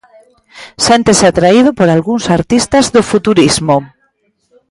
Séntese 0.85 1.25
atraído 1.27 1.69
por 1.77 1.87
algúns 1.89 2.25
artistas 2.37 2.85
do 2.95 3.01
futurismo. 3.11 3.77